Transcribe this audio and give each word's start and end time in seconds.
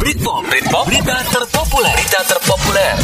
Britpop, 0.00 0.48
Britpop, 0.48 0.88
berita 0.88 1.12
terpopuler, 1.28 1.92
berita 1.92 2.24
terpopuler. 2.24 2.96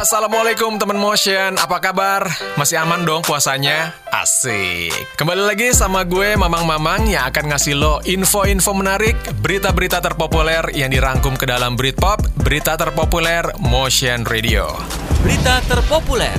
Assalamualaikum 0.00 0.80
teman 0.80 0.96
motion, 0.96 1.60
apa 1.60 1.76
kabar? 1.76 2.24
Masih 2.56 2.80
aman 2.80 3.04
dong 3.04 3.20
puasanya? 3.20 3.92
Asik. 4.08 4.96
Kembali 5.20 5.44
lagi 5.44 5.76
sama 5.76 6.08
gue 6.08 6.40
Mamang-Mamang 6.40 7.04
yang 7.04 7.28
akan 7.28 7.52
ngasih 7.52 7.76
lo 7.76 8.00
info-info 8.08 8.72
menarik, 8.72 9.12
berita-berita 9.44 10.00
terpopuler 10.00 10.72
yang 10.72 10.88
dirangkum 10.88 11.36
ke 11.36 11.44
dalam 11.44 11.76
Britpop, 11.76 12.24
berita 12.40 12.80
terpopuler 12.80 13.52
Motion 13.60 14.24
Radio. 14.24 14.72
Berita 15.20 15.60
terpopuler. 15.68 16.32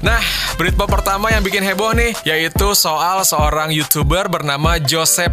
Nah, 0.00 0.24
Britpop 0.54 0.86
pertama 0.86 1.34
yang 1.34 1.42
bikin 1.42 1.66
heboh 1.66 1.90
nih, 1.96 2.14
yaitu 2.22 2.78
soal 2.78 3.26
seorang 3.26 3.74
YouTuber 3.74 4.30
bernama 4.30 4.78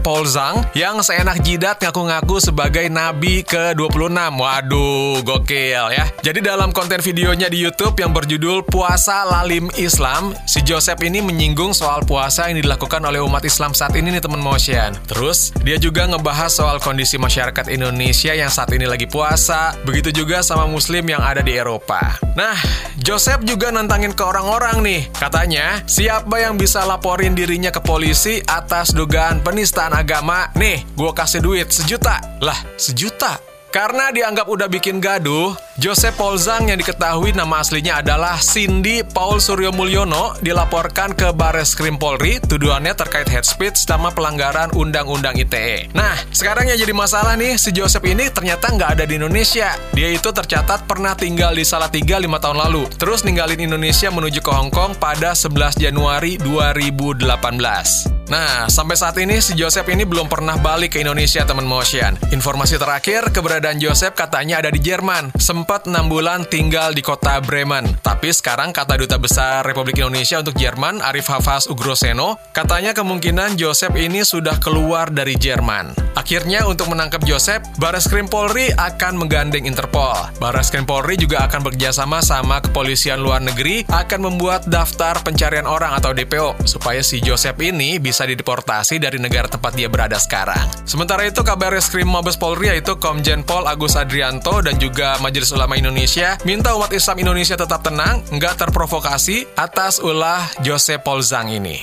Paul 0.02 0.26
Zhang 0.26 0.66
yang 0.74 0.98
seenak 1.06 1.46
jidat 1.46 1.78
ngaku-ngaku 1.78 2.42
sebagai 2.42 2.90
nabi 2.90 3.46
ke-26. 3.46 4.18
Waduh, 4.18 5.22
gokil 5.22 5.94
ya. 5.94 6.10
Jadi 6.26 6.40
dalam 6.42 6.74
konten 6.74 6.98
videonya 7.06 7.52
di 7.52 7.62
YouTube 7.62 8.00
yang 8.02 8.16
berjudul 8.16 8.66
Puasa 8.66 9.28
Lalim 9.28 9.70
Islam, 9.78 10.34
si 10.50 10.66
Joseph 10.66 11.04
ini 11.06 11.22
menyinggung 11.22 11.76
soal 11.78 12.02
puasa 12.02 12.50
yang 12.50 12.58
dilakukan 12.64 13.06
oleh 13.06 13.22
umat 13.22 13.46
Islam 13.46 13.78
saat 13.78 13.94
ini 13.94 14.18
nih 14.18 14.26
teman 14.26 14.42
motion. 14.42 14.98
Terus, 15.06 15.54
dia 15.62 15.78
juga 15.78 16.10
ngebahas 16.10 16.50
soal 16.50 16.82
kondisi 16.82 17.22
masyarakat 17.22 17.70
Indonesia 17.70 18.34
yang 18.34 18.50
saat 18.50 18.74
ini 18.74 18.90
lagi 18.90 19.06
puasa, 19.06 19.78
begitu 19.86 20.10
juga 20.10 20.42
sama 20.42 20.66
muslim 20.66 21.06
yang 21.06 21.22
ada 21.22 21.46
di 21.46 21.54
Eropa. 21.54 22.18
Nah, 22.34 22.58
Joseph 22.98 23.46
juga 23.46 23.70
nantangin 23.70 24.18
ke 24.18 24.24
orang-orang 24.26 24.62
orang 24.62 24.86
nih. 24.86 25.11
Katanya, 25.18 25.84
siapa 25.86 26.40
yang 26.40 26.56
bisa 26.56 26.88
laporin 26.88 27.36
dirinya 27.36 27.70
ke 27.70 27.84
polisi 27.84 28.40
atas 28.46 28.96
dugaan 28.96 29.44
penistaan 29.44 29.94
agama? 29.94 30.50
Nih, 30.56 30.84
gue 30.96 31.12
kasih 31.12 31.44
duit 31.44 31.68
sejuta. 31.70 32.20
Lah, 32.40 32.58
sejuta? 32.80 33.51
Karena 33.72 34.12
dianggap 34.12 34.52
udah 34.52 34.68
bikin 34.68 35.00
gaduh, 35.00 35.56
Joseph 35.80 36.20
Zhang 36.44 36.68
yang 36.68 36.76
diketahui 36.76 37.32
nama 37.32 37.64
aslinya 37.64 38.04
adalah 38.04 38.36
Cindy 38.36 39.00
Paul 39.00 39.40
Suryo 39.40 39.72
Mulyono 39.72 40.36
dilaporkan 40.44 41.16
ke 41.16 41.32
Bares 41.32 41.72
Krim 41.72 41.96
Polri 41.96 42.44
tuduhannya 42.44 42.92
terkait 42.92 43.32
hate 43.32 43.48
speech 43.48 43.80
sama 43.80 44.12
pelanggaran 44.12 44.76
Undang-Undang 44.76 45.40
ITE. 45.40 45.88
Nah, 45.96 46.20
sekarang 46.36 46.68
yang 46.68 46.84
jadi 46.84 46.92
masalah 46.92 47.40
nih, 47.40 47.56
si 47.56 47.72
Joseph 47.72 48.04
ini 48.04 48.28
ternyata 48.28 48.76
nggak 48.76 49.00
ada 49.00 49.04
di 49.08 49.16
Indonesia. 49.16 49.72
Dia 49.96 50.12
itu 50.12 50.28
tercatat 50.36 50.84
pernah 50.84 51.16
tinggal 51.16 51.56
di 51.56 51.64
Salatiga 51.64 52.20
5 52.20 52.28
tahun 52.44 52.60
lalu, 52.68 52.92
terus 53.00 53.24
ninggalin 53.24 53.72
Indonesia 53.72 54.12
menuju 54.12 54.44
ke 54.44 54.52
Hong 54.52 54.68
Kong 54.68 55.00
pada 55.00 55.32
11 55.32 55.80
Januari 55.80 56.36
2018. 56.44 58.21
Nah, 58.32 58.72
sampai 58.72 58.96
saat 58.96 59.20
ini 59.20 59.44
si 59.44 59.60
Joseph 59.60 59.92
ini 59.92 60.08
belum 60.08 60.32
pernah 60.32 60.56
balik 60.56 60.96
ke 60.96 61.04
Indonesia, 61.04 61.44
teman 61.44 61.68
motion. 61.68 62.16
Informasi 62.32 62.80
terakhir, 62.80 63.28
keberadaan 63.28 63.76
Joseph 63.76 64.16
katanya 64.16 64.64
ada 64.64 64.72
di 64.72 64.80
Jerman. 64.80 65.36
Sempat 65.36 65.84
6 65.84 66.08
bulan 66.08 66.48
tinggal 66.48 66.96
di 66.96 67.04
kota 67.04 67.44
Bremen. 67.44 68.00
Tapi 68.00 68.32
sekarang 68.32 68.72
kata 68.72 68.96
Duta 69.04 69.20
Besar 69.20 69.68
Republik 69.68 70.00
Indonesia 70.00 70.40
untuk 70.40 70.56
Jerman, 70.56 71.04
Arif 71.04 71.28
Hafaz 71.28 71.68
Ugroseno, 71.68 72.40
katanya 72.56 72.96
kemungkinan 72.96 73.60
Joseph 73.60 74.00
ini 74.00 74.24
sudah 74.24 74.56
keluar 74.64 75.12
dari 75.12 75.36
Jerman. 75.36 75.92
Akhirnya 76.16 76.64
untuk 76.72 76.88
menangkap 76.88 77.28
Joseph, 77.28 77.68
Baris 77.84 78.08
Krim 78.08 78.32
Polri 78.32 78.72
akan 78.72 79.20
menggandeng 79.20 79.68
Interpol. 79.68 80.32
Baris 80.40 80.72
Krim 80.72 80.88
Polri 80.88 81.20
juga 81.20 81.44
akan 81.52 81.68
bekerjasama 81.68 82.24
sama 82.24 82.64
kepolisian 82.64 83.20
luar 83.20 83.44
negeri 83.44 83.84
akan 83.92 84.24
membuat 84.24 84.72
daftar 84.72 85.20
pencarian 85.20 85.68
orang 85.68 85.92
atau 86.00 86.16
DPO 86.16 86.64
supaya 86.64 87.04
si 87.04 87.20
Joseph 87.20 87.60
ini 87.60 88.00
bisa 88.00 88.21
bisa 88.22 88.38
dideportasi 88.38 89.02
dari 89.02 89.18
negara 89.18 89.50
tempat 89.50 89.74
dia 89.74 89.90
berada 89.90 90.14
sekarang. 90.22 90.62
Sementara 90.86 91.26
itu, 91.26 91.42
kabar 91.42 91.74
reskrim 91.74 92.06
Mabes 92.06 92.38
Polri 92.38 92.70
yaitu 92.70 92.94
Komjen 93.02 93.42
Pol 93.42 93.66
Agus 93.66 93.98
Adrianto 93.98 94.62
dan 94.62 94.78
juga 94.78 95.18
Majelis 95.26 95.50
Ulama 95.50 95.74
Indonesia 95.74 96.38
minta 96.46 96.78
umat 96.78 96.94
Islam 96.94 97.18
Indonesia 97.18 97.58
tetap 97.58 97.82
tenang, 97.82 98.22
nggak 98.30 98.62
terprovokasi 98.62 99.58
atas 99.58 99.98
ulah 100.06 100.46
Jose 100.62 101.02
Polzang 101.02 101.50
ini. 101.50 101.82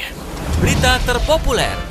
Berita 0.63 1.03
terpopuler 1.03 1.88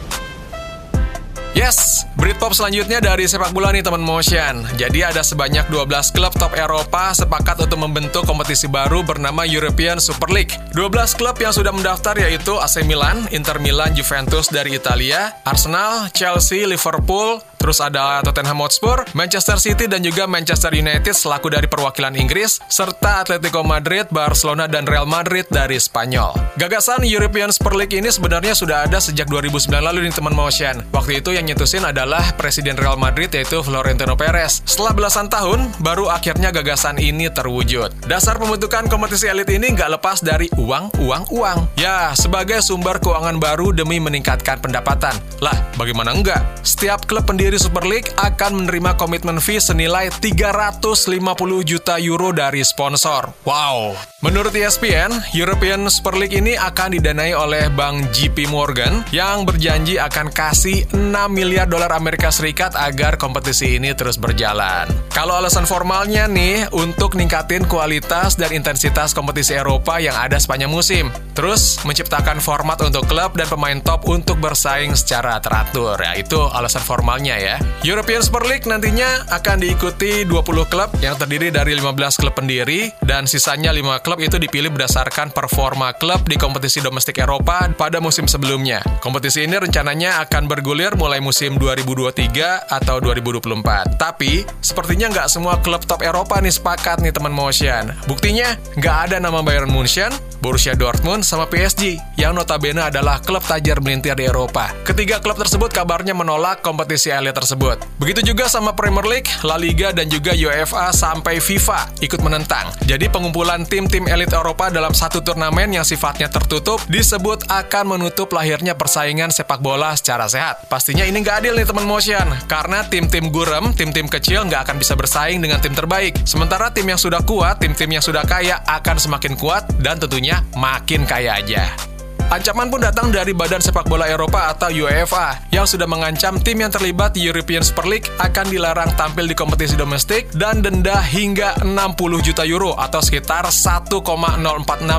Yes, 1.58 2.06
Britpop 2.14 2.54
selanjutnya 2.54 3.02
dari 3.02 3.26
sepak 3.26 3.50
bola 3.50 3.74
nih 3.74 3.82
teman 3.82 4.06
motion. 4.06 4.62
Jadi 4.78 5.02
ada 5.02 5.26
sebanyak 5.26 5.66
12 5.74 6.14
klub 6.14 6.30
top 6.38 6.54
Eropa 6.54 7.18
sepakat 7.18 7.66
untuk 7.66 7.82
membentuk 7.82 8.30
kompetisi 8.30 8.70
baru 8.70 9.02
bernama 9.02 9.42
European 9.42 9.98
Super 9.98 10.30
League. 10.30 10.54
12 10.78 11.18
klub 11.18 11.34
yang 11.42 11.50
sudah 11.50 11.74
mendaftar 11.74 12.14
yaitu 12.22 12.54
AC 12.62 12.86
Milan, 12.86 13.26
Inter 13.34 13.58
Milan, 13.58 13.98
Juventus 13.98 14.54
dari 14.54 14.78
Italia, 14.78 15.34
Arsenal, 15.50 16.14
Chelsea, 16.14 16.62
Liverpool, 16.70 17.42
Terus 17.58 17.82
ada 17.82 18.22
Tottenham 18.22 18.62
Hotspur, 18.64 19.04
Manchester 19.18 19.58
City 19.58 19.90
dan 19.90 20.06
juga 20.06 20.30
Manchester 20.30 20.72
United 20.72 21.12
selaku 21.12 21.50
dari 21.50 21.66
perwakilan 21.66 22.14
Inggris, 22.16 22.62
serta 22.70 23.26
Atletico 23.26 23.66
Madrid, 23.66 24.06
Barcelona 24.14 24.70
dan 24.70 24.86
Real 24.86 25.10
Madrid 25.10 25.44
dari 25.50 25.82
Spanyol. 25.82 26.34
Gagasan 26.58 27.06
European 27.06 27.50
Super 27.54 27.74
League 27.78 27.94
ini 27.94 28.10
sebenarnya 28.10 28.54
sudah 28.54 28.86
ada 28.86 29.02
sejak 29.02 29.30
2009 29.30 29.70
lalu 29.78 30.10
nih 30.10 30.14
teman 30.14 30.34
motion. 30.34 30.82
Waktu 30.94 31.22
itu 31.22 31.34
yang 31.34 31.46
nyetusin 31.46 31.86
adalah 31.86 32.34
Presiden 32.38 32.78
Real 32.78 32.98
Madrid 32.98 33.30
yaitu 33.34 33.62
Florentino 33.64 34.14
Perez. 34.14 34.62
Setelah 34.68 34.94
belasan 34.94 35.28
tahun, 35.32 35.72
baru 35.80 36.12
akhirnya 36.12 36.54
gagasan 36.54 37.02
ini 37.02 37.30
terwujud. 37.32 37.94
Dasar 38.06 38.38
pembentukan 38.38 38.86
kompetisi 38.92 39.32
elit 39.32 39.50
ini 39.50 39.74
nggak 39.74 39.98
lepas 39.98 40.22
dari 40.22 40.52
uang, 40.60 40.94
uang, 41.00 41.24
uang. 41.34 41.58
Ya, 41.80 42.12
sebagai 42.14 42.60
sumber 42.60 43.00
keuangan 43.02 43.40
baru 43.40 43.72
demi 43.72 44.02
meningkatkan 44.04 44.60
pendapatan. 44.60 45.16
Lah, 45.40 45.56
bagaimana 45.80 46.12
enggak? 46.12 46.44
Setiap 46.62 47.08
klub 47.08 47.24
pendiri 47.24 47.47
pendiri 47.48 47.64
Super 47.64 47.88
League 47.88 48.12
akan 48.20 48.68
menerima 48.68 49.00
komitmen 49.00 49.40
fee 49.40 49.64
senilai 49.64 50.12
350 50.12 51.16
juta 51.64 51.96
euro 51.96 52.36
dari 52.36 52.60
sponsor. 52.60 53.32
Wow. 53.48 53.96
Menurut 54.18 54.50
ESPN, 54.50 55.14
European 55.38 55.86
Super 55.94 56.18
League 56.18 56.34
ini 56.34 56.58
akan 56.58 56.98
didanai 56.98 57.38
oleh 57.38 57.70
Bank 57.70 58.10
JP 58.18 58.50
Morgan 58.50 59.06
yang 59.14 59.46
berjanji 59.46 60.02
akan 60.02 60.34
kasih 60.34 60.90
6 60.90 61.14
miliar 61.30 61.70
dolar 61.70 61.94
Amerika 61.94 62.34
Serikat 62.34 62.74
agar 62.74 63.22
kompetisi 63.22 63.78
ini 63.78 63.94
terus 63.94 64.18
berjalan. 64.18 64.90
Kalau 65.14 65.38
alasan 65.38 65.70
formalnya 65.70 66.26
nih, 66.26 66.66
untuk 66.74 67.14
ningkatin 67.14 67.70
kualitas 67.70 68.34
dan 68.34 68.58
intensitas 68.58 69.14
kompetisi 69.14 69.54
Eropa 69.54 70.02
yang 70.02 70.18
ada 70.18 70.42
sepanjang 70.42 70.74
musim. 70.74 71.14
Terus, 71.38 71.78
menciptakan 71.86 72.42
format 72.42 72.82
untuk 72.82 73.06
klub 73.06 73.38
dan 73.38 73.46
pemain 73.46 73.78
top 73.78 74.10
untuk 74.10 74.42
bersaing 74.42 74.98
secara 74.98 75.38
teratur. 75.38 75.94
Ya, 76.02 76.18
itu 76.18 76.42
alasan 76.58 76.82
formalnya 76.82 77.38
ya. 77.38 77.62
European 77.86 78.26
Super 78.26 78.50
League 78.50 78.66
nantinya 78.66 79.30
akan 79.30 79.62
diikuti 79.62 80.26
20 80.26 80.66
klub 80.66 80.90
yang 81.06 81.14
terdiri 81.22 81.54
dari 81.54 81.78
15 81.78 82.18
klub 82.18 82.34
pendiri 82.34 82.90
dan 83.06 83.30
sisanya 83.30 83.70
5 83.70 84.07
klub 84.08 84.24
itu 84.24 84.40
dipilih 84.40 84.72
berdasarkan 84.72 85.36
performa 85.36 85.92
klub 85.92 86.24
di 86.32 86.40
kompetisi 86.40 86.80
domestik 86.80 87.20
Eropa 87.20 87.68
pada 87.76 88.00
musim 88.00 88.24
sebelumnya. 88.24 88.80
Kompetisi 89.04 89.44
ini 89.44 89.60
rencananya 89.60 90.24
akan 90.24 90.48
bergulir 90.48 90.96
mulai 90.96 91.20
musim 91.20 91.60
2023 91.60 92.72
atau 92.72 93.04
2024. 93.04 94.00
Tapi, 94.00 94.48
sepertinya 94.64 95.12
nggak 95.12 95.28
semua 95.28 95.60
klub 95.60 95.84
top 95.84 96.08
Eropa 96.08 96.40
nih 96.40 96.56
sepakat 96.56 97.04
nih 97.04 97.12
teman 97.12 97.36
motion. 97.36 97.92
Buktinya, 98.08 98.56
nggak 98.80 99.12
ada 99.12 99.18
nama 99.20 99.44
Bayern 99.44 99.68
Munchen, 99.68 100.16
Borussia 100.40 100.72
Dortmund, 100.72 101.28
sama 101.28 101.44
PSG 101.52 102.00
yang 102.16 102.32
notabene 102.32 102.88
adalah 102.88 103.20
klub 103.20 103.44
tajir 103.44 103.84
melintir 103.84 104.16
di 104.16 104.24
Eropa. 104.24 104.72
Ketiga 104.88 105.20
klub 105.20 105.36
tersebut 105.36 105.68
kabarnya 105.76 106.16
menolak 106.16 106.64
kompetisi 106.64 107.12
elit 107.12 107.36
tersebut. 107.36 107.84
Begitu 108.00 108.32
juga 108.32 108.48
sama 108.48 108.72
Premier 108.72 109.04
League, 109.04 109.28
La 109.44 109.60
Liga, 109.60 109.92
dan 109.92 110.08
juga 110.08 110.32
UEFA 110.32 110.96
sampai 110.96 111.44
FIFA 111.44 112.00
ikut 112.00 112.24
menentang. 112.24 112.72
Jadi 112.88 113.12
pengumpulan 113.12 113.68
tim-tim 113.68 113.97
elit 114.06 114.30
Eropa 114.30 114.70
dalam 114.70 114.94
satu 114.94 115.26
turnamen 115.26 115.74
yang 115.74 115.82
sifatnya 115.82 116.30
tertutup 116.30 116.78
disebut 116.86 117.50
akan 117.50 117.98
menutup 117.98 118.30
lahirnya 118.30 118.78
persaingan 118.78 119.34
sepak 119.34 119.58
bola 119.58 119.98
secara 119.98 120.30
sehat. 120.30 120.70
Pastinya 120.70 121.02
ini 121.02 121.26
nggak 121.26 121.42
adil 121.42 121.58
nih 121.58 121.66
teman 121.66 121.90
motion, 121.90 122.28
karena 122.46 122.86
tim-tim 122.86 123.34
gurem, 123.34 123.74
tim-tim 123.74 124.06
kecil 124.06 124.46
nggak 124.46 124.70
akan 124.70 124.78
bisa 124.78 124.94
bersaing 124.94 125.42
dengan 125.42 125.58
tim 125.58 125.74
terbaik. 125.74 126.22
Sementara 126.30 126.70
tim 126.70 126.86
yang 126.86 127.02
sudah 127.02 127.26
kuat, 127.26 127.58
tim-tim 127.58 127.90
yang 127.90 128.06
sudah 128.06 128.22
kaya 128.22 128.62
akan 128.70 129.02
semakin 129.02 129.34
kuat 129.34 129.66
dan 129.82 129.98
tentunya 129.98 130.46
makin 130.54 131.10
kaya 131.10 131.42
aja. 131.42 131.97
Ancaman 132.28 132.68
pun 132.68 132.84
datang 132.84 133.08
dari 133.08 133.32
Badan 133.32 133.64
Sepak 133.64 133.88
Bola 133.88 134.04
Eropa 134.04 134.52
atau 134.52 134.68
UEFA 134.68 135.48
yang 135.48 135.64
sudah 135.64 135.88
mengancam 135.88 136.36
tim 136.44 136.60
yang 136.60 136.68
terlibat 136.68 137.16
di 137.16 137.24
European 137.24 137.64
Super 137.64 137.88
League 137.88 138.12
akan 138.20 138.52
dilarang 138.52 138.92
tampil 139.00 139.32
di 139.32 139.32
kompetisi 139.32 139.80
domestik 139.80 140.28
dan 140.36 140.60
denda 140.60 141.00
hingga 141.00 141.56
60 141.64 142.28
juta 142.28 142.44
euro 142.44 142.76
atau 142.76 143.00
sekitar 143.00 143.48
1,046 143.48 144.44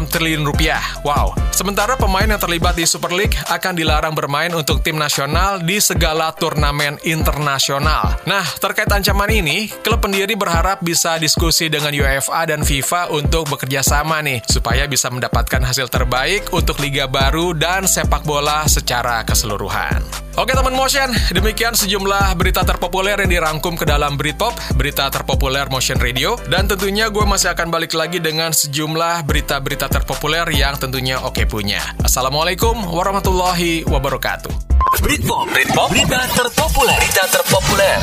triliun 0.08 0.40
rupiah. 0.40 0.80
Wow. 1.04 1.36
Sementara 1.52 2.00
pemain 2.00 2.25
yang 2.25 2.40
terlibat 2.40 2.80
di 2.80 2.88
Super 2.88 3.12
League 3.12 3.36
akan 3.52 3.76
dilarang 3.76 4.16
bermain 4.16 4.48
untuk 4.56 4.80
tim 4.80 4.96
nasional 4.96 5.60
di 5.60 5.84
segala 5.84 6.32
turnamen 6.32 6.96
internasional. 7.04 8.25
Nah, 8.25 8.46
terkait 8.56 8.88
ancaman 8.88 9.28
ini, 9.28 9.69
klub 9.84 10.00
pendiri 10.00 10.32
berharap 10.32 10.80
bisa 10.80 11.20
diskusi 11.20 11.69
dengan 11.69 11.92
UEFA 11.92 12.48
dan 12.48 12.64
FIFA 12.64 13.12
untuk 13.12 13.52
bekerja 13.52 13.84
sama 13.84 14.25
nih 14.25 14.40
supaya 14.48 14.88
bisa 14.88 15.12
mendapatkan 15.12 15.60
hasil 15.60 15.92
terbaik 15.92 16.48
untuk 16.56 16.80
Liga 16.80 17.04
terbaru 17.18 17.50
dan 17.50 17.82
sepak 17.82 18.22
bola 18.22 18.62
secara 18.70 19.26
keseluruhan. 19.26 19.98
Oke 20.38 20.54
teman 20.54 20.70
motion, 20.70 21.10
demikian 21.34 21.74
sejumlah 21.74 22.38
berita 22.38 22.62
terpopuler 22.62 23.18
yang 23.18 23.26
dirangkum 23.26 23.74
ke 23.74 23.82
dalam 23.82 24.14
Britpop, 24.14 24.54
berita 24.78 25.10
terpopuler 25.10 25.66
Motion 25.66 25.98
Radio, 25.98 26.38
dan 26.46 26.70
tentunya 26.70 27.10
gue 27.10 27.26
masih 27.26 27.50
akan 27.58 27.74
balik 27.74 27.98
lagi 27.98 28.22
dengan 28.22 28.54
sejumlah 28.54 29.26
berita-berita 29.26 29.90
terpopuler 29.90 30.46
yang 30.54 30.78
tentunya 30.78 31.18
oke 31.18 31.42
punya. 31.50 31.82
Assalamualaikum 32.06 32.86
warahmatullahi 32.86 33.82
wabarakatuh. 33.90 34.78
Britpop, 35.02 35.50
Britpop, 35.50 35.90
berita 35.90 36.22
terpopuler, 36.38 37.02
berita 37.02 37.24
terpopuler. 37.34 37.98